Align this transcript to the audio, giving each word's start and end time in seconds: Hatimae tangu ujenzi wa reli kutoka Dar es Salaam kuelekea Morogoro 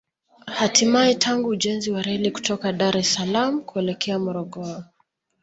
Hatimae 0.47 1.15
tangu 1.15 1.49
ujenzi 1.49 1.91
wa 1.91 2.01
reli 2.01 2.31
kutoka 2.31 2.73
Dar 2.73 2.97
es 2.97 3.13
Salaam 3.13 3.61
kuelekea 3.61 4.19
Morogoro 4.19 4.83